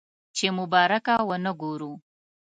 [0.37, 1.91] چې مبارکه ونه وګورو.